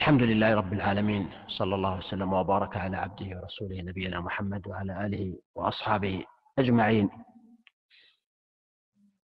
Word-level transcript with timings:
الحمد 0.00 0.22
لله 0.22 0.54
رب 0.54 0.72
العالمين 0.72 1.30
صلى 1.48 1.74
الله 1.74 1.98
وسلم 1.98 2.32
وبارك 2.32 2.76
على 2.76 2.96
عبده 2.96 3.38
ورسوله 3.40 3.80
نبينا 3.82 4.20
محمد 4.20 4.66
وعلى 4.68 5.06
آله 5.06 5.38
وأصحابه 5.54 6.24
أجمعين. 6.58 7.10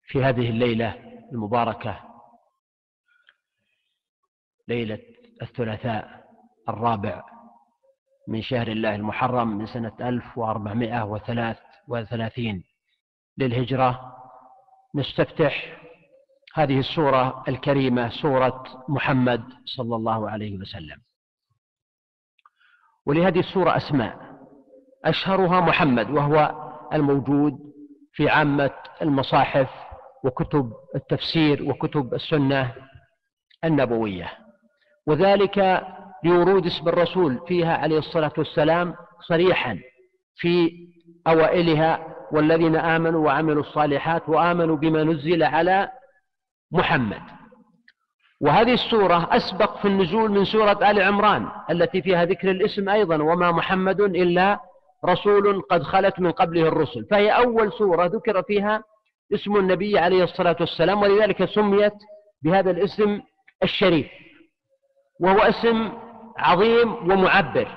في 0.07 0.23
هذه 0.23 0.49
الليلة 0.49 0.95
المباركة 1.31 1.99
ليلة 4.67 4.99
الثلاثاء 5.41 6.23
الرابع 6.69 7.23
من 8.27 8.41
شهر 8.41 8.67
الله 8.67 8.95
المحرم 8.95 9.47
من 9.57 9.65
سنة 9.65 9.95
1433 10.01 12.63
للهجرة 13.37 14.15
نستفتح 14.95 15.77
هذه 16.53 16.79
السورة 16.79 17.43
الكريمة 17.47 18.09
سورة 18.09 18.63
محمد 18.89 19.43
صلى 19.65 19.95
الله 19.95 20.29
عليه 20.29 20.57
وسلم. 20.57 20.97
ولهذه 23.05 23.39
السورة 23.39 23.77
أسماء. 23.77 24.33
أشهرها 25.05 25.61
محمد 25.61 26.09
وهو 26.09 26.55
الموجود 26.93 27.59
في 28.13 28.29
عامة 28.29 28.71
المصاحف 29.01 29.69
وكتب 30.23 30.73
التفسير 30.95 31.63
وكتب 31.69 32.13
السنة 32.13 32.73
النبوية. 33.63 34.31
وذلك 35.07 35.87
لورود 36.23 36.65
اسم 36.65 36.87
الرسول 36.89 37.39
فيها 37.47 37.77
عليه 37.77 37.97
الصلاة 37.97 38.33
والسلام 38.37 38.95
صريحا 39.27 39.79
في 40.35 40.71
أوائلها 41.27 42.15
والذين 42.31 42.75
آمنوا 42.75 43.25
وعملوا 43.25 43.63
الصالحات 43.63 44.29
وآمنوا 44.29 44.77
بما 44.77 45.03
نزل 45.03 45.43
على 45.43 45.89
محمد. 46.73 47.21
وهذه 48.41 48.73
السورة 48.73 49.29
أسبق 49.31 49.77
في 49.77 49.87
النزول 49.87 50.31
من 50.31 50.45
سورة 50.45 50.91
آل 50.91 51.01
عمران 51.01 51.47
التي 51.69 52.01
فيها 52.01 52.25
ذكر 52.25 52.51
الاسم 52.51 52.89
أيضا 52.89 53.23
وما 53.23 53.51
محمد 53.51 54.01
إلا 54.01 54.59
رسول 55.05 55.61
قد 55.61 55.83
خلت 55.83 56.19
من 56.19 56.31
قبله 56.31 56.67
الرسل. 56.67 57.05
فهي 57.11 57.29
أول 57.29 57.73
سورة 57.73 58.05
ذكر 58.05 58.43
فيها 58.43 58.83
اسم 59.33 59.55
النبي 59.57 59.99
عليه 59.99 60.23
الصلاة 60.23 60.55
والسلام 60.59 61.01
ولذلك 61.01 61.45
سميت 61.45 61.93
بهذا 62.41 62.71
الاسم 62.71 63.21
الشريف 63.63 64.07
وهو 65.19 65.39
اسم 65.39 65.91
عظيم 66.37 67.11
ومعبر. 67.11 67.67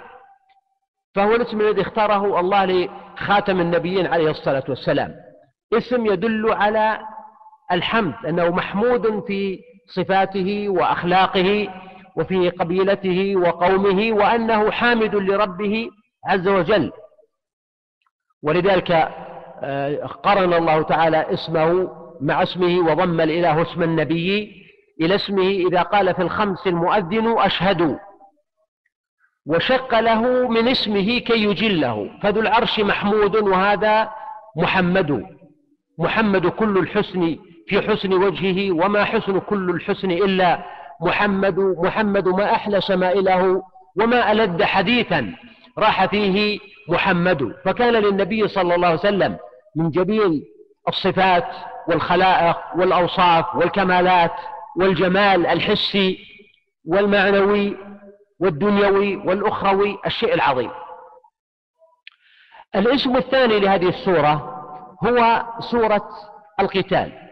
فهو 1.14 1.34
الاسم 1.34 1.60
الذي 1.60 1.80
اختاره 1.80 2.40
الله 2.40 2.64
لخاتم 2.64 3.60
النبيين 3.60 4.06
عليه 4.06 4.30
الصلاة 4.30 4.64
والسلام. 4.68 5.14
اسم 5.72 6.06
يدل 6.06 6.52
على 6.52 7.00
الحمد 7.72 8.14
أنه 8.28 8.50
محمود 8.50 9.24
في 9.26 9.60
صفاته 9.86 10.68
وأخلاقه 10.68 11.68
وفي 12.16 12.48
قبيلته 12.48 13.36
وقومه 13.36 14.12
وأنه 14.12 14.70
حامد 14.70 15.14
لربه 15.14 15.90
عز 16.26 16.48
وجل. 16.48 16.92
ولذلك 18.42 18.90
آه، 19.62 20.06
قرن 20.06 20.54
الله 20.54 20.82
تعالى 20.82 21.34
اسمه 21.34 21.90
مع 22.20 22.42
اسمه 22.42 22.78
وضم 22.78 23.20
الإله 23.20 23.62
اسم 23.62 23.82
النبي 23.82 24.52
إلى 25.00 25.14
اسمه 25.14 25.48
إذا 25.48 25.82
قال 25.82 26.14
في 26.14 26.22
الخمس 26.22 26.66
المؤذن 26.66 27.38
أشهد. 27.38 27.98
وشق 29.46 30.00
له 30.00 30.48
من 30.48 30.68
اسمه 30.68 31.18
كي 31.18 31.44
يجله. 31.44 32.10
فذو 32.22 32.40
العرش 32.40 32.80
محمود 32.80 33.36
وهذا 33.36 34.10
محمد. 34.56 35.26
محمد 35.98 36.46
كل 36.46 36.78
الحسن 36.78 37.36
في 37.66 37.82
حسن 37.82 38.12
وجهه 38.12 38.72
وما 38.72 39.04
حسن 39.04 39.38
كل 39.38 39.70
الحسن 39.70 40.10
إلا 40.10 40.64
محمد 41.00 41.58
محمد 41.58 42.28
ما 42.28 42.52
أحلى 42.52 42.80
شمائله 42.80 43.62
وما 44.00 44.32
ألد 44.32 44.62
حديثا 44.62 45.34
راح 45.78 46.06
فيه 46.06 46.58
محمد. 46.88 47.54
فكان 47.64 47.92
للنبي 47.92 48.48
صلى 48.48 48.74
الله 48.74 48.86
عليه 48.86 48.98
وسلم 48.98 49.36
من 49.76 49.90
جميل 49.90 50.42
الصفات 50.88 51.46
والخلائق 51.88 52.56
والأوصاف 52.76 53.56
والكمالات 53.56 54.32
والجمال 54.76 55.46
الحسي 55.46 56.18
والمعنوي 56.84 57.76
والدنيوي 58.40 59.16
والأخروي 59.16 59.98
الشيء 60.06 60.34
العظيم. 60.34 60.70
الاسم 62.74 63.16
الثاني 63.16 63.58
لهذه 63.60 63.88
السورة 63.88 64.62
هو 65.04 65.44
سورة 65.60 66.08
القتال. 66.60 67.25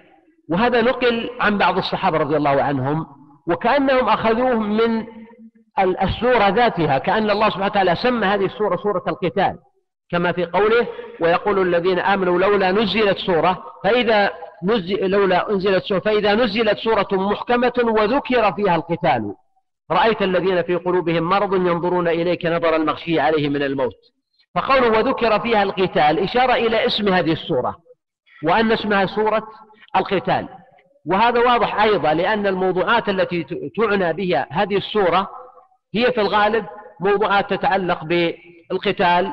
وهذا 0.50 0.82
نقل 0.82 1.30
عن 1.40 1.58
بعض 1.58 1.78
الصحابة 1.78 2.18
رضي 2.18 2.36
الله 2.36 2.62
عنهم 2.62 3.06
وكأنهم 3.46 4.08
أخذوه 4.08 4.54
من 4.54 5.06
السورة 6.02 6.48
ذاتها 6.48 6.98
كأن 6.98 7.30
الله 7.30 7.48
سبحانه 7.48 7.66
وتعالى 7.66 7.96
سمى 7.96 8.26
هذه 8.26 8.44
السورة 8.44 8.76
سورة 8.76 9.02
القتال 9.08 9.58
كما 10.10 10.32
في 10.32 10.44
قوله 10.44 10.86
ويقول 11.20 11.62
الذين 11.62 11.98
آمنوا 11.98 12.38
لولا 12.38 12.72
نزلت 12.72 13.18
سورة 13.18 13.64
فإذا 13.84 14.30
نزل 14.64 15.10
لولا 15.10 15.50
أنزلت 15.50 15.84
سورة 15.84 15.98
فإذا 15.98 16.34
نزلت 16.34 16.78
سورة 16.78 17.08
محكمة 17.12 17.72
وذكر 17.78 18.52
فيها 18.52 18.76
القتال. 18.76 19.34
رأيت 19.90 20.22
الذين 20.22 20.62
في 20.62 20.74
قلوبهم 20.74 21.22
مرض 21.22 21.54
ينظرون 21.54 22.08
إليك 22.08 22.46
نظر 22.46 22.76
المغشي 22.76 23.20
عليه 23.20 23.48
من 23.48 23.62
الموت. 23.62 23.96
فقوله 24.54 24.98
وذكر 24.98 25.40
فيها 25.40 25.62
القتال 25.62 26.18
إشارة 26.18 26.52
إلى 26.52 26.86
اسم 26.86 27.08
هذه 27.08 27.32
السورة. 27.32 27.76
وأن 28.44 28.72
اسمها 28.72 29.06
سورة 29.06 29.46
القتال. 29.96 30.48
وهذا 31.06 31.40
واضح 31.40 31.82
أيضا 31.82 32.14
لأن 32.14 32.46
الموضوعات 32.46 33.08
التي 33.08 33.46
تعنى 33.76 34.12
بها 34.12 34.46
هذه 34.50 34.76
السورة 34.76 35.28
هي 35.94 36.12
في 36.12 36.20
الغالب 36.20 36.66
موضوعات 37.00 37.50
تتعلق 37.50 38.04
بالقتال 38.04 39.32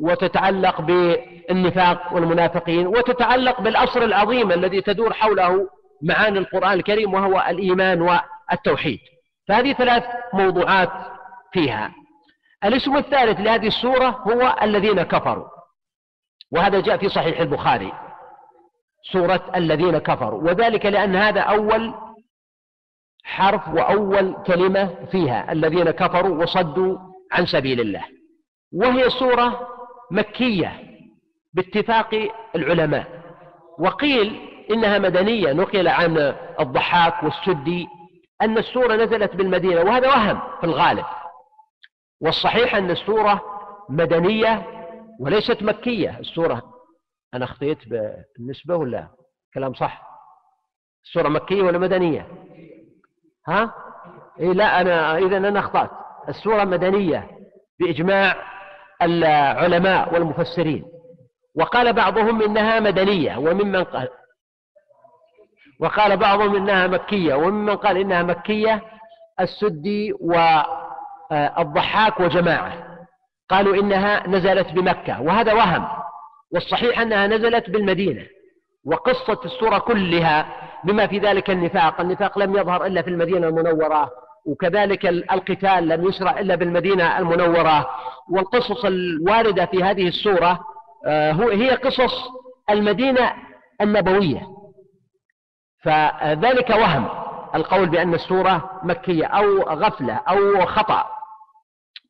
وتتعلق 0.00 0.80
بالنفاق 0.80 2.12
والمنافقين 2.12 2.86
وتتعلق 2.86 3.60
بالأصل 3.60 4.02
العظيم 4.02 4.52
الذي 4.52 4.80
تدور 4.80 5.12
حوله 5.12 5.68
معاني 6.02 6.38
القرآن 6.38 6.72
الكريم 6.72 7.14
وهو 7.14 7.44
الإيمان 7.48 8.02
والتوحيد. 8.02 8.98
فهذه 9.48 9.72
ثلاث 9.72 10.04
موضوعات 10.32 10.90
فيها. 11.52 11.90
الاسم 12.64 12.96
الثالث 12.96 13.40
لهذه 13.40 13.66
السورة 13.66 14.08
هو 14.08 14.56
الذين 14.62 15.02
كفروا. 15.02 15.46
وهذا 16.52 16.80
جاء 16.80 16.96
في 16.96 17.08
صحيح 17.08 17.40
البخاري. 17.40 17.92
سورة 19.02 19.52
الذين 19.56 19.98
كفروا. 19.98 20.42
وذلك 20.42 20.86
لأن 20.86 21.16
هذا 21.16 21.40
أول 21.40 21.94
حرف 23.24 23.68
وأول 23.68 24.36
كلمة 24.46 25.06
فيها 25.10 25.52
الذين 25.52 25.90
كفروا 25.90 26.42
وصدوا 26.42 26.98
عن 27.32 27.46
سبيل 27.46 27.80
الله. 27.80 28.04
وهي 28.72 29.10
سورة 29.10 29.68
مكية 30.10 30.72
باتفاق 31.52 32.28
العلماء. 32.56 33.06
وقيل 33.78 34.40
إنها 34.70 34.98
مدنية 34.98 35.52
نقل 35.52 35.88
عن 35.88 36.34
الضحاك 36.60 37.22
والسدي 37.22 37.86
أن 38.42 38.58
السورة 38.58 38.94
نزلت 38.94 39.36
بالمدينة 39.36 39.80
وهذا 39.80 40.08
وهم 40.08 40.40
في 40.60 40.64
الغالب. 40.66 41.04
والصحيح 42.20 42.74
أن 42.74 42.90
السورة 42.90 43.42
مدنية 43.88 44.66
وليست 45.20 45.62
مكية 45.62 46.18
السورة 46.18 46.62
أنا 47.34 47.44
أخطيت 47.44 47.78
بالنسبة 47.88 48.76
ولا 48.76 49.08
كلام 49.54 49.74
صح؟ 49.74 50.02
السورة 51.04 51.28
مكية 51.28 51.62
ولا 51.62 51.78
مدنية؟ 51.78 52.28
ها؟ 53.48 53.74
إيه 54.40 54.52
لا 54.52 54.80
أنا 54.80 55.18
إذا 55.18 55.36
أنا 55.36 55.60
أخطأت 55.60 55.90
السورة 56.28 56.64
مدنية 56.64 57.30
بإجماع 57.80 58.36
العلماء 59.02 60.14
والمفسرين. 60.14 60.84
وقال 61.54 61.92
بعضهم 61.92 62.42
إنها 62.42 62.80
مدنية 62.80 63.36
وممن 63.36 63.84
قال 63.84 64.08
وقال 65.80 66.16
بعضهم 66.16 66.56
إنها 66.56 66.86
مكية 66.86 67.34
وممن 67.34 67.76
قال 67.76 67.96
إنها 67.96 68.22
مكية 68.22 68.82
السدي 69.40 70.12
والضحاك 71.30 72.20
وجماعة. 72.20 72.98
قالوا 73.48 73.74
إنها 73.74 74.26
نزلت 74.26 74.72
بمكة 74.72 75.20
وهذا 75.20 75.52
وهم. 75.52 75.99
والصحيح 76.52 77.00
أنها 77.00 77.26
نزلت 77.26 77.70
بالمدينة 77.70 78.26
وقصة 78.84 79.40
السورة 79.44 79.78
كلها 79.78 80.46
بما 80.84 81.06
في 81.06 81.18
ذلك 81.18 81.50
النفاق 81.50 82.00
النفاق 82.00 82.38
لم 82.38 82.56
يظهر 82.56 82.86
إلا 82.86 83.02
في 83.02 83.10
المدينة 83.10 83.48
المنورة 83.48 84.10
وكذلك 84.46 85.06
القتال 85.06 85.88
لم 85.88 86.08
يشرع 86.08 86.40
إلا 86.40 86.54
بالمدينة 86.54 87.18
المنورة 87.18 87.90
والقصص 88.30 88.84
الواردة 88.84 89.66
في 89.66 89.82
هذه 89.82 90.08
السورة 90.08 90.60
آه، 91.06 91.32
هي 91.32 91.70
قصص 91.70 92.28
المدينة 92.70 93.32
النبوية. 93.80 94.42
فذلك 95.84 96.70
وهم 96.70 97.08
القول 97.54 97.88
بأن 97.88 98.14
السورة 98.14 98.80
مكية 98.82 99.26
أو 99.26 99.62
غفلة 99.62 100.14
أو 100.14 100.66
خطأ 100.66 101.06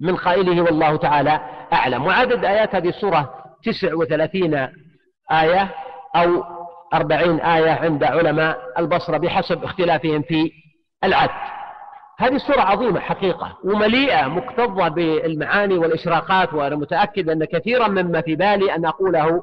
من 0.01 0.17
قائله 0.17 0.63
والله 0.63 0.97
تعالى 0.97 1.41
أعلم. 1.73 2.07
وعدد 2.07 2.45
آيات 2.45 2.75
هذه 2.75 2.89
السورة 2.89 3.40
تسع 3.65 3.95
وثلاثين 3.95 4.69
آية 5.33 5.75
أو 6.17 6.45
أربعين 6.95 7.41
آية 7.41 7.71
عند 7.71 8.05
علماء 8.05 8.59
البصرة 8.79 9.19
بحسب 9.19 9.65
اختلافهم 9.65 10.23
في 10.23 10.53
العد. 11.05 11.31
هذه 12.19 12.35
السورة 12.35 12.61
عظيمة 12.61 13.01
حقيقة 13.01 13.59
ومليئة 13.65 14.27
مكتظة 14.27 14.89
بالمعاني 14.89 15.79
والإشراقات 15.79 16.55
وأنا 16.55 16.77
متأكد 16.77 17.31
أن 17.31 17.45
كثيرا 17.45 17.89
مما 17.89 18.21
في 18.21 18.37
بالي 18.37 18.75
أن 18.75 18.87
أقوله 18.87 19.43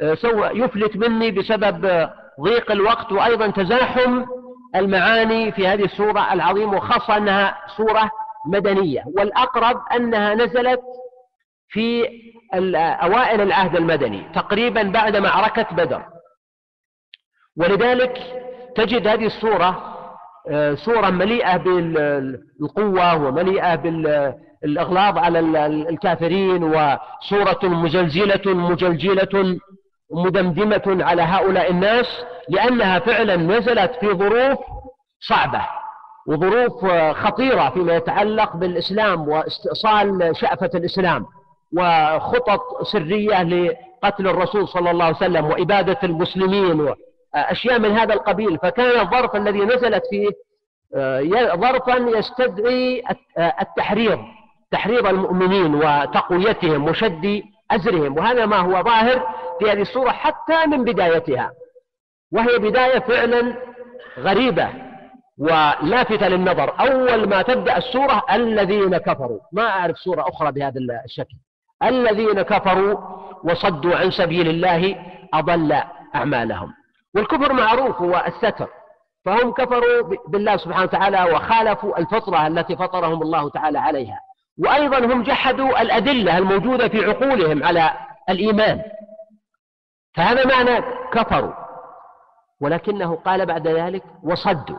آه، 0.00 0.14
سوى 0.14 0.48
يفلت 0.48 0.96
مني 0.96 1.30
بسبب 1.30 2.08
ضيق 2.40 2.70
الوقت 2.70 3.12
وأيضا 3.12 3.46
تزاحم 3.50 4.24
المعاني 4.76 5.52
في 5.52 5.68
هذه 5.68 5.84
السورة 5.84 6.32
العظيمة 6.32 6.76
وخاصة 6.76 7.16
أنها 7.16 7.58
سورة 7.76 8.10
مدنية. 8.46 9.04
والأقرب 9.16 9.80
أنها 9.96 10.34
نزلت 10.34 10.80
في 11.68 12.08
أوائل 12.76 13.40
العهد 13.40 13.76
المدني 13.76 14.22
تقريبا 14.34 14.82
بعد 14.82 15.16
معركة 15.16 15.66
بدر. 15.76 16.02
ولذلك 17.56 18.18
تجد 18.76 19.06
هذه 19.06 19.26
السورة 19.26 19.92
آه، 20.50 20.74
سورة 20.74 21.10
مليئة 21.10 21.56
بالقوة 21.56 23.14
ومليئة 23.14 23.74
بالإغلاظ 23.74 25.18
على 25.18 25.38
الكافرين 25.66 26.64
وسورة 26.64 27.58
مزلزلة 27.62 28.54
مجلجلة 28.54 29.58
مدمدمة 30.10 31.04
على 31.04 31.22
هؤلاء 31.22 31.70
الناس 31.70 32.06
لأنها 32.48 32.98
فعلا 32.98 33.36
نزلت 33.36 33.92
في 34.00 34.06
ظروف 34.06 34.58
صعبة 35.20 35.66
وظروف 36.28 36.86
خطيرة 37.16 37.70
فيما 37.70 37.94
يتعلق 37.96 38.56
بالإسلام 38.56 39.28
واستئصال 39.28 40.36
شأفة 40.36 40.70
الإسلام. 40.74 41.26
وخطط 41.76 42.82
سرية 42.82 43.42
لقتل 43.42 44.28
الرسول 44.28 44.68
صلى 44.68 44.90
الله 44.90 45.04
عليه 45.04 45.16
وسلم 45.16 45.44
وإبادة 45.44 45.98
المسلمين 46.04 46.80
وأشياء 47.34 47.78
من 47.78 47.90
هذا 47.90 48.14
القبيل. 48.14 48.58
فكان 48.58 49.00
الظرف 49.00 49.36
الذي 49.36 49.60
نزلت 49.60 50.02
فيه 50.10 50.28
آه، 50.94 51.54
ظرفا 51.54 52.18
يستدعي 52.18 53.02
التحريض 53.38 54.18
تحريض 54.70 55.06
المؤمنين 55.06 55.74
وتقويتهم 55.74 56.84
وشد 56.84 57.42
أزرهم. 57.70 58.18
وهذا 58.18 58.46
ما 58.46 58.56
هو 58.56 58.82
ظاهر 58.82 59.28
في 59.58 59.70
هذه 59.70 59.80
السورة 59.80 60.10
حتى 60.10 60.66
من 60.66 60.84
بدايتها. 60.84 61.50
وهي 62.32 62.58
بداية 62.58 62.98
فعلا 62.98 63.56
غريبة 64.18 64.68
ولافتة 65.38 66.28
للنظر. 66.28 66.80
أول 66.80 67.28
ما 67.28 67.42
تبدأ 67.42 67.76
السورة 67.76 68.22
الذين 68.32 68.96
كفروا. 68.98 69.38
ما 69.52 69.62
أعرف 69.62 69.98
سورة 69.98 70.28
أخرى 70.28 70.52
بهذا 70.52 70.80
الشكل. 71.04 71.36
الذين 71.82 72.42
كفروا 72.42 72.98
وصدوا 73.44 73.96
عن 73.96 74.10
سبيل 74.10 74.48
الله 74.48 74.96
أضل 75.34 75.82
أعمالهم. 76.14 76.72
والكفر 77.14 77.52
معروف 77.52 78.02
هو 78.02 78.24
الستر 78.26 78.68
فهم 79.24 79.52
كفروا 79.52 80.16
بالله 80.28 80.56
سبحانه 80.56 80.82
وتعالى 80.82 81.24
وخالفوا 81.34 81.98
الفطرة 81.98 82.46
التي 82.46 82.76
فطرهم 82.76 83.22
الله 83.22 83.50
تعالى 83.50 83.78
عليها. 83.78 84.18
وأيضا 84.58 84.98
هم 84.98 85.22
جحدوا 85.22 85.82
الأدلة 85.82 86.38
الموجودة 86.38 86.88
في 86.88 87.04
عقولهم 87.04 87.64
على 87.64 87.90
الإيمان. 88.28 88.82
فهذا 90.14 90.46
معنى 90.46 90.84
كفروا. 91.12 91.52
ولكنه 92.60 93.16
قال 93.16 93.46
بعد 93.46 93.68
ذلك 93.68 94.02
وصدوا. 94.22 94.78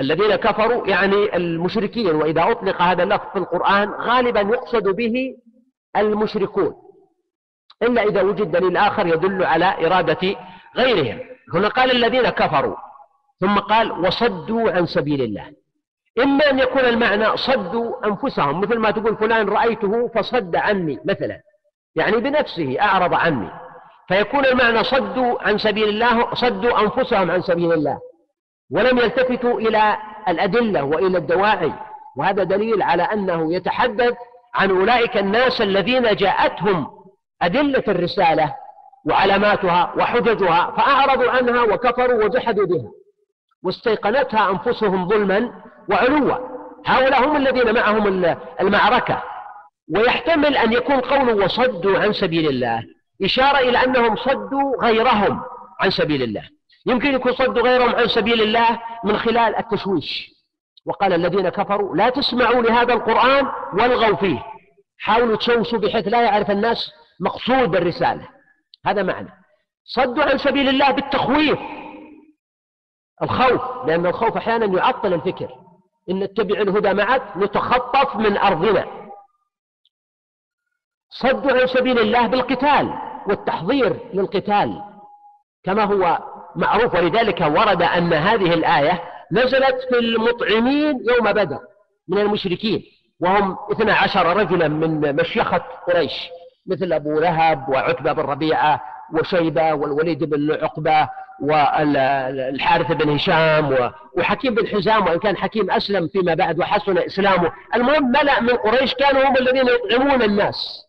الذين 0.00 0.36
كفروا 0.36 0.86
يعني 0.86 1.36
المشركين 1.36 2.14
وإذا 2.14 2.50
أطلق 2.50 2.82
هذا 2.82 3.02
اللفظ 3.02 3.26
في 3.32 3.38
القرآن 3.38 3.90
غالبا 3.90 4.40
يقصد 4.40 4.88
به 4.88 5.34
المشركون. 5.96 6.74
إلا 7.82 8.02
إذا 8.02 8.22
وجد 8.22 8.50
دليل 8.50 8.76
آخر 8.76 9.06
يدل 9.06 9.44
على 9.44 9.86
إرادة 9.86 10.36
غيرهم. 10.76 11.20
هنا 11.54 11.68
قال 11.68 11.90
الذين 11.90 12.28
كفروا. 12.28 12.76
ثم 13.40 13.58
قال 13.58 13.92
وصدوا 13.92 14.70
عن 14.70 14.86
سبيل 14.86 15.22
الله. 15.22 15.52
إما 16.22 16.50
أن 16.50 16.58
يكون 16.58 16.80
المعنى 16.80 17.36
صدوا 17.36 18.06
أنفسهم. 18.06 18.60
مثل 18.60 18.78
ما 18.78 18.90
تقول 18.90 19.16
فلان 19.16 19.48
رأيته 19.48 20.08
فصد 20.08 20.56
عني 20.56 20.98
مثلا. 21.04 21.40
يعني 21.96 22.16
بنفسه 22.16 22.76
أعرض 22.80 23.14
عني. 23.14 23.50
فيكون 24.08 24.46
المعنى 24.46 24.84
صدوا 24.84 25.42
عن 25.42 25.58
سبيل 25.58 25.88
الله 25.88 26.34
صدوا 26.34 26.80
أنفسهم 26.80 27.30
عن 27.30 27.42
سبيل 27.42 27.72
الله. 27.72 27.98
ولم 28.70 28.98
يلتفتوا 28.98 29.60
إلى 29.60 29.96
الأدلة 30.28 30.84
وإلى 30.84 31.18
الدواعي. 31.18 31.72
وهذا 32.16 32.42
دليل 32.42 32.82
على 32.82 33.02
أنه 33.02 33.54
يتحدث 33.54 34.14
عن 34.54 34.70
أولئك 34.70 35.16
الناس 35.16 35.60
الذين 35.60 36.16
جاءتهم 36.16 36.90
أدلة 37.42 37.84
الرسالة 37.88 38.54
وعلاماتها 39.06 39.92
وحججها 39.96 40.74
فأعرضوا 40.76 41.30
عنها 41.30 41.62
وكفروا 41.62 42.24
وجحدوا 42.24 42.66
بها. 42.66 42.90
واستيقنتها 43.62 44.50
أنفسهم 44.50 45.08
ظلما 45.08 45.62
وعلوا. 45.90 46.36
هؤلاء 46.86 47.28
هم 47.28 47.36
الذين 47.36 47.74
معهم 47.74 48.24
المعركة. 48.60 49.22
ويحتمل 49.94 50.56
أن 50.56 50.72
يكون 50.72 51.00
قوله 51.00 51.44
وصدوا 51.44 51.98
عن 51.98 52.12
سبيل 52.12 52.48
الله. 52.48 52.82
إشارة 53.24 53.58
إلى 53.58 53.84
أنهم 53.84 54.16
صدوا 54.16 54.82
غيرهم 54.82 55.42
عن 55.80 55.90
سبيل 55.90 56.22
الله. 56.22 56.42
يمكن 56.86 57.14
يكون 57.14 57.32
صدوا 57.32 57.62
غيرهم 57.62 57.94
عن 57.94 58.08
سبيل 58.08 58.42
الله 58.42 58.80
من 59.04 59.16
خلال 59.16 59.56
التشويش. 59.56 60.39
وقال 60.86 61.12
الذين 61.12 61.48
كفروا 61.48 61.96
لا 61.96 62.10
تسمعوا 62.10 62.62
لهذا 62.62 62.94
القرآن 62.94 63.46
والغوا 63.72 64.16
فيه. 64.16 64.42
حاولوا 64.98 65.36
تشوشوا 65.36 65.78
بحيث 65.78 66.08
لا 66.08 66.22
يعرف 66.22 66.50
الناس 66.50 66.92
مقصود 67.20 67.76
الرسالة 67.76 68.28
هذا 68.86 69.02
معنى. 69.02 69.28
صدوا 69.84 70.24
عن 70.24 70.38
سبيل 70.38 70.68
الله 70.68 70.90
بالتخويف. 70.90 71.58
الخوف 73.22 73.86
لأن 73.86 74.06
الخوف 74.06 74.36
أحيانا 74.36 74.78
يعطل 74.78 75.14
الفكر. 75.14 75.48
إن 76.10 76.18
نتبع 76.18 76.60
الهدى 76.60 76.94
معك 76.94 77.36
نتخطف 77.36 78.16
من 78.16 78.36
أرضنا. 78.36 78.86
صدوا 81.10 81.60
عن 81.60 81.66
سبيل 81.66 81.98
الله 81.98 82.26
بالقتال 82.26 82.94
والتحضير 83.26 84.10
للقتال. 84.14 84.82
كما 85.64 85.84
هو 85.84 86.18
معروف 86.56 86.94
ولذلك 86.94 87.40
ورد 87.40 87.82
أن 87.82 88.12
هذه 88.12 88.54
الآية 88.54 89.02
نزلت 89.32 89.76
في 89.90 89.98
المطعمين 89.98 91.04
يوم 91.08 91.32
بدر 91.32 91.58
من 92.08 92.18
المشركين 92.18 92.82
وهم 93.20 93.56
اثنا 93.72 93.94
عشر 93.94 94.36
رجلا 94.36 94.68
من 94.68 95.16
مشيخة 95.16 95.62
قريش 95.88 96.12
مثل 96.66 96.92
أبو 96.92 97.20
لهب 97.20 97.68
وعتبة 97.68 98.12
بن 98.12 98.22
ربيعة 98.22 98.82
وشيبة 99.12 99.74
والوليد 99.74 100.24
بن 100.24 100.58
عقبة 100.62 101.08
والحارث 101.42 102.92
بن 102.92 103.10
هشام 103.10 103.90
وحكيم 104.16 104.54
بن 104.54 104.66
حزام 104.66 105.06
وإن 105.06 105.18
كان 105.18 105.36
حكيم 105.36 105.70
أسلم 105.70 106.08
فيما 106.08 106.34
بعد 106.34 106.58
وحسن 106.58 106.98
إسلامه. 106.98 107.52
المهم 107.74 108.10
ملأ 108.10 108.40
من 108.40 108.56
قريش 108.56 108.94
كانوا 108.94 109.28
هم 109.28 109.36
الذين 109.36 109.66
يطعمون 109.68 110.22
الناس. 110.22 110.86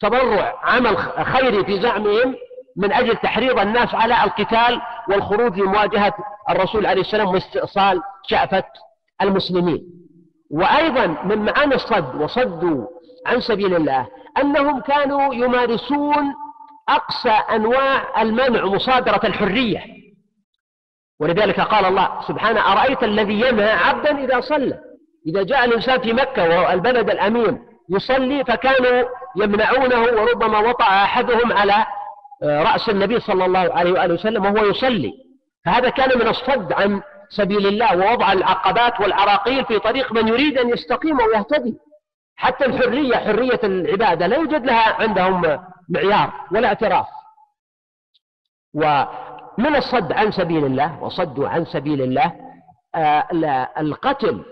تبرع 0.00 0.60
عمل 0.62 0.96
خيري 1.24 1.64
في 1.64 1.80
زعمهم 1.80 2.34
من 2.76 2.92
أجل 2.92 3.16
تحريض 3.16 3.58
الناس 3.58 3.94
على 3.94 4.14
القتال 4.24 4.80
والخروج 5.08 5.58
لمواجهة 5.58 6.14
الرسول 6.50 6.86
عليه 6.86 7.00
السلام 7.00 7.28
واستئصال 7.28 8.00
شأفة 8.26 8.64
المسلمين. 9.22 9.82
وأيضا 10.50 11.06
من 11.06 11.38
معاني 11.38 11.74
الصد 11.74 12.22
وصدوا 12.22 12.86
عن 13.26 13.40
سبيل 13.40 13.76
الله 13.76 14.08
أنهم 14.40 14.80
كانوا 14.80 15.34
يمارسون 15.34 16.34
أقصى 16.88 17.30
أنواع 17.30 18.22
المنع 18.22 18.64
مصادرة 18.64 19.20
الحرية. 19.24 19.82
ولذلك 21.20 21.60
قال 21.60 21.84
الله 21.84 22.20
سبحانه 22.28 22.72
أرأيت 22.72 23.02
الذي 23.02 23.40
ينهى 23.40 23.70
عبدا 23.70 24.24
إذا 24.24 24.40
صلى. 24.40 24.78
إذا 25.26 25.42
جاء 25.42 25.64
الإنسان 25.64 26.00
في 26.00 26.12
مكة 26.12 26.48
وهو 26.48 26.72
البلد 26.72 27.10
الأمين 27.10 27.58
يصلي 27.90 28.44
فكانوا 28.44 29.08
يمنعونه 29.36 30.00
وربما 30.00 30.58
وطأ 30.58 30.84
أحدهم 30.84 31.52
على 31.52 31.86
رأس 32.42 32.88
النبي 32.88 33.20
صلى 33.20 33.44
الله 33.44 33.74
عليه 33.74 33.92
وآله 33.92 34.14
وسلم 34.14 34.44
وهو 34.44 34.64
يصلي. 34.66 35.12
فهذا 35.64 35.88
كان 35.88 36.18
من 36.18 36.28
الصد 36.28 36.72
عن 36.72 37.02
سبيل 37.28 37.66
الله 37.66 37.96
ووضع 37.96 38.32
العقبات 38.32 39.00
والعراقيل 39.00 39.64
في 39.64 39.78
طريق 39.78 40.12
من 40.12 40.28
يريد 40.28 40.58
أن 40.58 40.68
يستقيم 40.68 41.18
ويهتدي 41.20 41.74
حتى 42.36 42.66
الحرية 42.66 43.16
حرية 43.16 43.60
العبادة 43.64 44.26
لا 44.26 44.36
يوجد 44.36 44.66
لها 44.66 45.02
عندهم 45.02 45.60
معيار 45.88 46.32
ولا 46.52 46.68
اعتراف. 46.68 47.06
ومن 48.74 49.76
الصد 49.76 50.12
عن 50.12 50.32
سبيل 50.32 50.64
الله 50.64 51.02
وصدوا 51.02 51.48
عن 51.48 51.64
سبيل 51.64 52.02
الله 52.02 52.32
آه، 52.94 53.68
القتل 53.78 54.44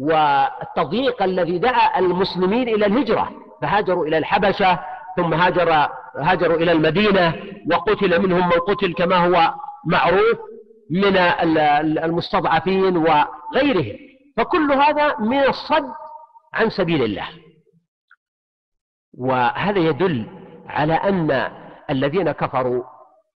والتضييق 0.00 1.22
الذي 1.22 1.58
دعا 1.58 1.98
المسلمين 1.98 2.68
إلى 2.68 2.86
الهجرة. 2.86 3.30
فهاجروا 3.62 4.06
إلى 4.06 4.18
الحبشة 4.18 4.78
ثم 5.16 5.34
هاجر 5.34 5.88
هاجروا 6.16 6.56
إلى 6.56 6.72
المدينة 6.72 7.34
وقتل 7.72 8.22
منهم 8.22 8.46
من 8.48 8.58
قتل 8.68 8.94
كما 8.94 9.16
هو 9.16 9.54
معروف. 9.84 10.38
من 10.90 11.16
المستضعفين 11.98 12.96
وغيرهم. 12.96 13.98
فكل 14.36 14.72
هذا 14.72 15.18
من 15.18 15.38
الصد 15.38 15.92
عن 16.54 16.70
سبيل 16.70 17.02
الله. 17.04 17.28
وهذا 19.18 19.78
يدل 19.78 20.26
على 20.68 20.94
أن 20.94 21.50
الذين 21.90 22.32
كفروا 22.32 22.84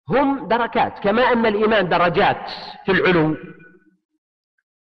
هم 0.10 0.48
دركات. 0.48 1.00
كما 1.00 1.22
أن 1.22 1.46
الإيمان 1.46 1.90
درجات 1.90 2.50
في 2.86 2.92
العلو. 2.92 3.38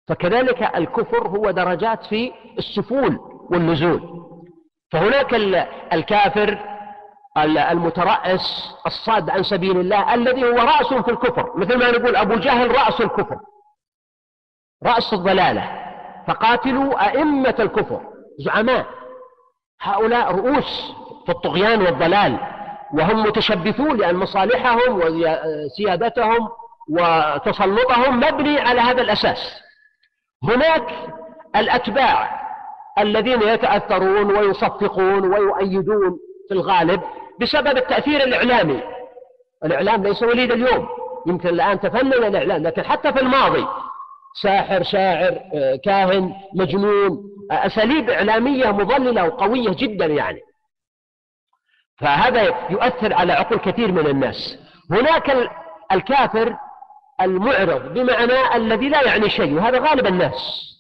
فكذلك 0.09 0.63
الكفر 0.77 1.29
هو 1.29 1.51
درجات 1.51 2.07
في 2.07 2.33
السفول 2.59 3.19
والنزول. 3.51 4.23
فهناك 4.91 5.35
الكافر 5.93 6.72
المترأس 7.37 8.75
الصاد 8.87 9.31
عن 9.31 9.43
سبيل 9.43 9.81
الله 9.81 10.15
الذي 10.15 10.45
هو 10.45 10.57
رأس 10.57 10.95
في 10.95 11.11
الكفر. 11.11 11.53
مثل 11.57 11.79
ما 11.79 11.91
نقول 11.91 12.17
أبو 12.17 12.35
جهل 12.35 12.71
رأس 12.71 13.01
الكفر. 13.01 13.37
رأس 14.87 15.13
الضلالة. 15.13 15.83
فقاتلوا 16.27 17.07
أئمة 17.09 17.55
الكفر. 17.59 18.01
زعماء. 18.39 18.87
هؤلاء 19.81 20.35
رؤوس 20.35 20.93
في 21.27 21.33
الطغيان 21.33 21.83
والضلال. 21.83 22.39
وهم 22.95 23.23
متشبثون 23.23 23.97
لأن 23.97 24.17
مصالحهم 24.17 25.01
وسيادتهم 25.03 26.49
وتسلطهم 26.91 28.17
مبني 28.21 28.61
على 28.61 28.81
هذا 28.81 29.03
الأساس. 29.03 29.63
هناك 30.45 30.95
الأتباع 31.57 32.43
الذين 32.99 33.43
يتأثرون 33.43 34.37
ويصفقون 34.37 35.33
ويؤيدون 35.33 36.19
في 36.49 36.55
الغالب 36.55 37.01
بسبب 37.41 37.77
التأثير 37.77 38.25
الإعلامي. 38.25 38.83
الإعلام 39.65 40.03
ليس 40.03 40.23
وليد 40.23 40.53
اليوم. 40.53 40.89
يمكن 41.27 41.49
الآن 41.49 41.81
تفنن 41.81 42.13
الإعلام 42.13 42.63
لكن 42.63 42.83
حتى 42.83 43.13
في 43.13 43.21
الماضي. 43.21 43.67
ساحر 44.43 44.83
شاعر 44.83 45.39
آه، 45.55 45.77
كاهن 45.85 46.35
مجنون 46.55 47.33
آه، 47.51 47.67
أساليب 47.67 48.11
إعلامية 48.11 48.67
مضللة 48.67 49.25
وقوية 49.25 49.71
جدا 49.71 50.07
يعني. 50.07 50.41
فهذا 51.99 52.43
يؤثر 52.71 53.15
على 53.15 53.33
عقول 53.33 53.59
كثير 53.59 53.93
من 53.93 54.07
الناس. 54.07 54.59
هناك 54.91 55.51
الكافر 55.93 56.57
المعرض 57.21 57.95
بمعنى 57.95 58.57
الذي 58.57 58.89
لا 58.89 59.03
يعني 59.03 59.31
شيء 59.31 59.55
وهذا 59.55 59.79
غالب 59.79 60.07
الناس. 60.07 60.72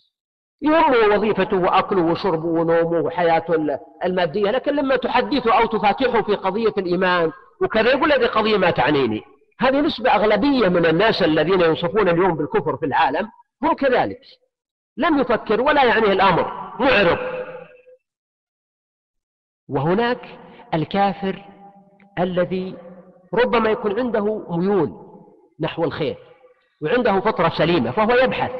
يهمه 0.62 1.14
وظيفته 1.14 1.56
وأكله 1.56 2.02
وشربه 2.02 2.46
ونومه 2.46 3.00
وحياته 3.00 3.78
المادية 4.04 4.50
لكن 4.50 4.74
لما 4.74 4.96
تحدثه 4.96 5.58
أو 5.58 5.66
تفاتحه 5.66 6.22
في 6.22 6.34
قضية 6.34 6.72
الإيمان 6.78 7.32
وكذا 7.62 7.90
يقول 7.90 8.12
هذه 8.12 8.26
قضية 8.26 8.56
ما 8.56 8.70
تعنيني. 8.70 9.22
هذه 9.60 9.80
نسبة 9.80 10.10
أغلبية 10.10 10.68
من 10.68 10.86
الناس 10.86 11.22
الذين 11.22 11.60
يوصفون 11.60 12.08
اليوم 12.08 12.36
بالكفر 12.36 12.76
في 12.76 12.86
العالم 12.86 13.28
هم 13.62 13.72
كذلك. 13.72 14.20
لم 14.96 15.18
يفكر 15.18 15.60
ولا 15.60 15.84
يعنيه 15.84 16.12
الأمر 16.12 16.72
معرض. 16.80 17.18
وهناك 19.68 20.38
الكافر 20.74 21.44
الذي 22.18 22.76
ربما 23.34 23.70
يكون 23.70 23.98
عنده 23.98 24.56
ميول 24.56 24.92
نحو 25.60 25.84
الخير 25.84 26.16
وعنده 26.82 27.20
فطرة 27.20 27.48
سليمة 27.48 27.90
فهو 27.90 28.10
يبحث. 28.10 28.52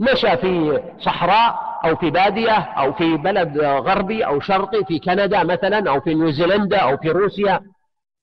مشى 0.00 0.36
في 0.36 0.82
صحراء 1.00 1.68
أو 1.84 1.96
في 1.96 2.10
بادية 2.10 2.58
أو 2.58 2.92
في 2.92 3.16
بلد 3.16 3.58
غربي 3.58 4.26
أو 4.26 4.40
شرقي 4.40 4.84
في 4.84 4.98
كندا 4.98 5.42
مثلا 5.42 5.90
أو 5.90 6.00
في 6.00 6.14
نيوزيلندا 6.14 6.76
أو 6.78 6.96
في 6.96 7.10
روسيا. 7.10 7.60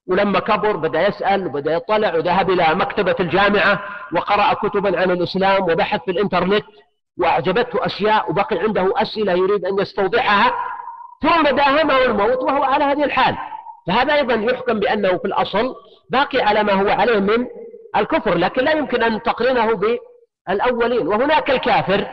ولما 0.07 0.39
كبر 0.39 0.77
بدأ 0.77 1.07
يسأل 1.07 1.47
وبدأ 1.47 1.73
يطلع 1.73 2.15
وذهب 2.15 2.49
إلى 2.49 2.75
مكتبة 2.75 3.15
الجامعة 3.19 3.79
وقرأ 4.13 4.53
كتبا 4.53 4.99
عن 4.99 5.11
الإسلام 5.11 5.63
وبحث 5.63 6.01
في 6.05 6.11
الإنترنت 6.11 6.65
وأعجبته 7.19 7.85
أشياء 7.85 8.31
وبقي 8.31 8.59
عنده 8.59 8.93
أسئلة 8.97 9.33
يريد 9.33 9.65
أن 9.65 9.79
يستوضحها. 9.79 10.53
ثم 11.21 11.55
داهمه 11.55 12.05
الموت 12.05 12.43
وهو 12.43 12.63
على 12.63 12.83
هذه 12.83 13.03
الحال. 13.03 13.35
فهذا 13.87 14.13
أيضا 14.13 14.33
يحكم 14.33 14.79
بأنه 14.79 15.17
في 15.17 15.25
الأصل 15.25 15.75
باقي 16.09 16.41
على 16.41 16.63
ما 16.63 16.73
هو 16.73 16.89
عليه 16.89 17.19
من 17.19 17.47
الكفر 17.97 18.37
لكن 18.37 18.63
لا 18.63 18.71
يمكن 18.71 19.03
أن 19.03 19.21
تقرنه 19.21 19.75
بالأولين 20.47 21.07
وهناك 21.07 21.49
الكافر 21.49 22.07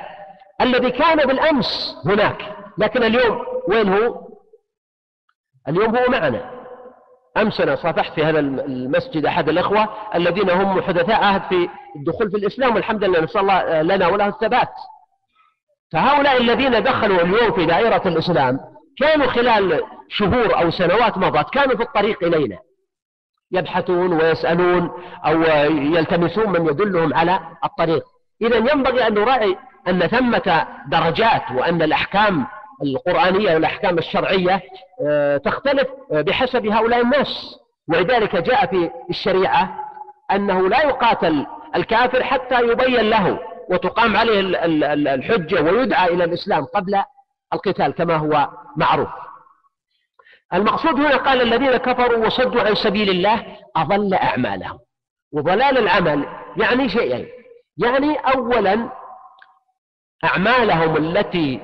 الذي 0.61 0.91
كان 0.91 1.17
بالأمس 1.17 1.97
هناك 2.07 2.57
لكن 2.79 3.03
اليوم 3.03 3.45
وين 3.69 3.93
هو؟ 3.93 4.29
اليوم 5.69 5.97
هو 5.97 6.07
معنا. 6.09 6.51
أمس 7.37 7.61
أنا 7.61 7.77
صافحت 7.77 8.13
في 8.13 8.25
هذا 8.25 8.39
المسجد 8.39 9.27
أحد 9.27 9.49
الإخوة 9.49 9.89
الذين 10.15 10.51
هم 10.51 10.83
حدثاء 10.83 11.25
عهد 11.25 11.43
في 11.43 11.69
الدخول 11.97 12.31
في 12.31 12.37
الإسلام 12.37 12.75
والحمد 12.75 13.05
لله 13.05 13.21
نسأل 13.21 13.41
الله 13.41 13.83
لنا 13.83 14.09
وله 14.09 14.27
الثبات. 14.27 14.73
فهؤلاء 15.93 16.37
الذين 16.37 16.83
دخلوا 16.83 17.21
اليوم 17.21 17.53
في 17.53 17.67
دائرة 17.67 18.09
الإسلام 18.09 18.61
كانوا 18.99 19.27
خلال 19.27 19.83
شهور 20.09 20.59
أو 20.59 20.71
سنوات 20.71 21.19
مضت 21.19 21.51
كانوا 21.51 21.77
في 21.77 21.83
الطريق 21.83 22.25
إلينا. 22.25 22.59
يبحثون 23.53 24.13
ويسألون 24.13 24.91
أو 25.27 25.43
يلتمسون 25.71 26.51
من 26.51 26.67
يدلهم 26.67 27.15
على 27.15 27.41
الطريق. 27.65 28.05
إذا 28.43 28.57
ينبغي 28.57 29.07
أن 29.07 29.15
نراعي 29.15 29.57
أن 29.89 30.07
ثمة 30.07 30.67
درجات 30.87 31.43
وأن 31.55 31.83
الأحكام 31.83 32.47
القرآنية 32.83 33.55
والأحكام 33.55 33.99
الشرعية 33.99 34.63
آه، 35.07 35.37
تختلف 35.37 35.89
بحسب 36.11 36.67
هؤلاء 36.67 37.01
الناس. 37.01 37.59
ولذلك 37.89 38.37
جاء 38.37 38.67
في 38.67 38.91
الشريعة 39.11 39.85
أنه 40.31 40.69
لا 40.69 40.83
يقاتل 40.83 41.47
الكافر 41.77 42.25
حتى 42.25 42.61
يبين 42.61 43.11
له 43.11 43.39
وتقام 43.71 44.17
عليه 44.17 44.41
الحجة 45.15 45.63
ويدعى 45.63 46.15
إلى 46.15 46.25
الإسلام 46.25 46.65
قبل 46.65 47.03
القتال 47.53 47.95
كما 47.95 48.17
هو 48.17 48.49
معروف. 48.77 49.09
المقصود 50.55 50.95
هنا 50.95 51.17
قال 51.17 51.41
الذين 51.43 51.77
كفروا 51.77 52.27
وصدوا 52.27 52.63
عن 52.63 52.75
سبيل 52.75 53.11
الله 53.11 53.57
أضل 53.77 54.15
أعمالهم. 54.15 54.79
وضلال 55.33 55.79
العمل 55.79 56.27
يعني 56.57 56.89
شيئين. 56.89 57.27
يعني 57.77 58.17
أولا 58.17 58.89
أعمالهم 60.25 60.97
التي 60.97 61.61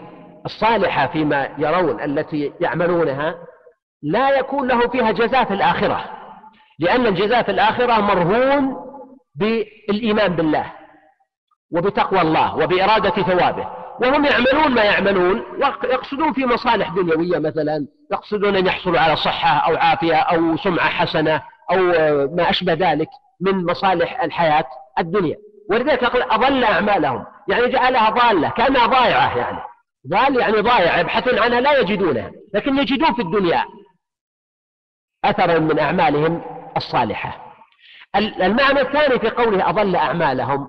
الصالحة 0.47 1.07
فيما 1.07 1.49
يرون 1.59 2.01
التي 2.01 2.53
يعملونها 2.61 3.35
لا 4.03 4.39
يكون 4.39 4.69
له 4.69 4.89
فيها 4.89 5.11
جزاء 5.11 5.45
في 5.45 5.55
الآخرة 5.55 6.05
لأن 6.79 7.07
الجزاء 7.07 7.43
في 7.43 7.51
الآخرة 7.51 8.01
مرهون 8.01 8.77
بالإيمان 9.35 10.37
بالله 10.37 10.73
وبتقوى 11.73 12.21
الله 12.21 12.57
وبإرادة 12.57 13.11
ثوابه 13.11 13.69
وهم 14.01 14.25
يعملون 14.25 14.75
ما 14.75 14.85
يعملون 14.85 15.43
ويقصدون 15.85 16.33
في 16.33 16.47
مصالح 16.47 16.89
دنيوية 16.89 17.39
مثلا 17.39 17.87
يقصدون 18.13 18.57
أن 18.57 18.67
يحصلوا 18.67 19.01
على 19.01 19.17
صحة 19.17 19.71
أو 19.71 19.77
عافية 19.77 20.17
أو 20.17 20.57
سمعة 20.57 20.89
حسنة 20.89 21.43
أو 21.71 21.77
ما 22.37 22.51
أشبه 22.51 22.73
ذلك 22.73 23.09
من 23.41 23.65
مصالح 23.67 24.23
الحياة 24.23 24.65
الدنيا. 24.99 25.37
ولذلك 25.71 26.05
أضل 26.05 26.65
أعمالهم. 26.65 27.25
يعني 27.49 27.69
جعلها 27.69 28.11
ضالة 28.11 28.49
كأنها 28.49 28.87
ضائعة 28.87 29.37
يعني. 29.37 29.59
ضال 30.09 30.41
يعني 30.41 30.61
ضائع 30.61 31.01
يبحثون 31.01 31.39
عنها 31.39 31.61
لا 31.61 31.79
يجدونها 31.79 32.31
لكن 32.55 32.79
يجدون 32.79 33.15
في 33.15 33.23
الدنيا 33.23 33.65
أثرا 35.25 35.59
من 35.59 35.79
أعمالهم 35.79 36.43
الصالحة. 36.77 37.55
المعنى 38.17 38.81
الثاني 38.81 39.19
في 39.19 39.31
قوله 39.31 39.69
أضل 39.69 39.97
أعمالهم 39.97 40.69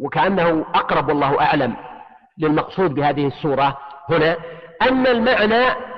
وكأنه 0.00 0.66
أقرب 0.74 1.10
الله 1.10 1.40
أعلم 1.40 1.76
للمقصود 2.38 2.94
بهذه 2.94 3.26
السورة 3.26 3.78
هنا 4.10 4.36
أن 4.82 5.06
المعنى 5.06 5.93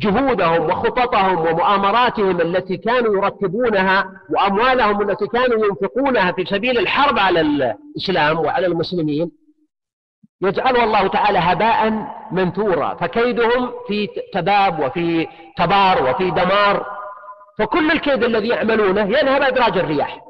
جهودهم 0.00 0.60
وخططهم 0.70 1.38
ومؤامراتهم 1.38 2.40
التي 2.40 2.76
كانوا 2.76 3.14
يرتبونها 3.16 4.12
وأموالهم 4.30 5.10
التي 5.10 5.26
كانوا 5.26 5.66
ينفقونها 5.66 6.32
في 6.32 6.44
سبيل 6.44 6.78
الحرب 6.78 7.18
على 7.18 7.40
الإسلام 7.40 8.38
وعلى 8.38 8.66
المسلمين 8.66 9.30
يجعلها 10.42 10.84
الله 10.84 11.06
تعالى 11.06 11.38
هباء 11.38 12.06
منثورا 12.32 12.94
فكيدهم 12.94 13.72
في 13.88 14.08
تباب 14.32 14.80
وفي 14.80 15.26
تبار 15.56 16.10
وفي 16.10 16.30
دمار 16.30 16.86
فكل 17.58 17.90
الكيد 17.90 18.24
الذي 18.24 18.48
يعملونه 18.48 19.00
يذهب 19.00 19.42
أدراج 19.42 19.78
الرياح. 19.78 20.20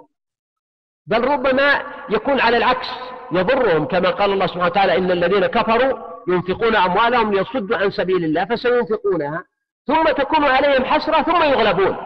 بل 1.07 1.25
ربما 1.25 1.83
يكون 2.11 2.41
على 2.41 2.57
العكس 2.57 2.89
يضرهم 3.33 3.85
كما 3.85 4.11
قال 4.11 4.33
الله 4.33 4.47
سبحانه 4.47 4.67
وتعالى 4.67 4.99
إن 4.99 5.11
الذين 5.11 5.47
كفروا 5.47 5.99
ينفقون 6.29 6.77
أموالهم 6.77 7.35
ليصدوا 7.35 7.77
عن 7.77 7.91
سبيل 7.91 8.25
الله 8.25 8.45
فسينفقونها. 8.45 9.45
ثم 9.87 10.05
تكون 10.05 10.45
عليهم 10.45 10.85
حسرة 10.85 11.23
ثم 11.23 11.43
يغلبون. 11.43 11.97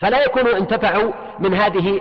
فلا 0.00 0.24
يكونوا 0.24 0.56
انتفعوا 0.56 1.12
من 1.38 1.54
هذه 1.54 2.00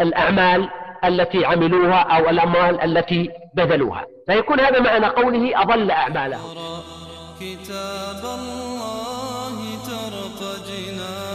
الأعمال 0.00 0.70
التي 1.04 1.44
عملوها 1.44 2.00
أو 2.00 2.30
الأموال 2.30 2.80
التي 2.80 3.30
بذلوها. 3.54 4.04
فيكون 4.26 4.60
هذا 4.60 4.80
معنى 4.80 5.06
قوله 5.06 5.62
أضل 5.62 5.90
أعمالهم. 5.90 6.54
كتاب 7.40 8.24
الله 8.24 9.56
ترق 9.86 10.40
جنانه 10.66 11.29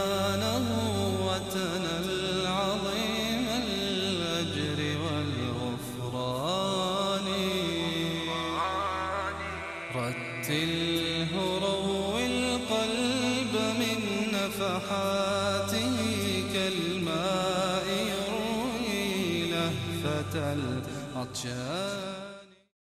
كالماء 21.46 21.54
يروي 21.54 21.54
لهفة 21.76 22.05
العطشان 22.05 22.05